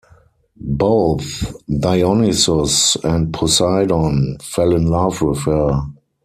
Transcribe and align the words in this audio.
Both 0.59 1.55
Dionysus 1.67 2.95
and 3.03 3.31
Poseidon 3.31 4.39
fell 4.41 4.75
in 4.75 4.87
love 4.87 5.21
with 5.21 5.43
her. 5.43 5.79